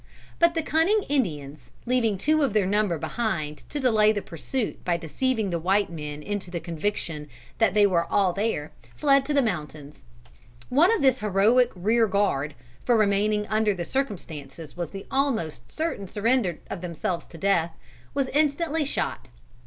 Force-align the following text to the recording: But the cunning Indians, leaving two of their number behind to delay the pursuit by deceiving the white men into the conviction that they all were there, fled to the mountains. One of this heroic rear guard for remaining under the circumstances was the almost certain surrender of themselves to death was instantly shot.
But 0.39 0.55
the 0.55 0.63
cunning 0.63 1.03
Indians, 1.09 1.69
leaving 1.85 2.17
two 2.17 2.41
of 2.41 2.53
their 2.53 2.65
number 2.65 2.97
behind 2.97 3.59
to 3.69 3.79
delay 3.79 4.11
the 4.11 4.23
pursuit 4.23 4.83
by 4.83 4.97
deceiving 4.97 5.51
the 5.51 5.59
white 5.59 5.91
men 5.91 6.23
into 6.23 6.49
the 6.49 6.59
conviction 6.59 7.27
that 7.59 7.75
they 7.75 7.85
all 7.85 8.27
were 8.29 8.33
there, 8.35 8.71
fled 8.95 9.25
to 9.27 9.33
the 9.35 9.43
mountains. 9.43 9.97
One 10.69 10.91
of 10.91 11.03
this 11.03 11.19
heroic 11.19 11.69
rear 11.75 12.07
guard 12.07 12.55
for 12.83 12.97
remaining 12.97 13.45
under 13.45 13.75
the 13.75 13.85
circumstances 13.85 14.75
was 14.75 14.89
the 14.89 15.05
almost 15.11 15.71
certain 15.71 16.07
surrender 16.07 16.57
of 16.67 16.81
themselves 16.81 17.27
to 17.27 17.37
death 17.37 17.77
was 18.15 18.27
instantly 18.29 18.83
shot. 18.85 19.27